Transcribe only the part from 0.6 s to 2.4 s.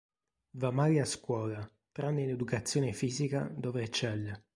male a scuola, tranne in